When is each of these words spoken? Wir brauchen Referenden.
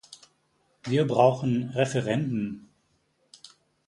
Wir 0.81 1.05
brauchen 1.05 1.69
Referenden. 1.75 2.71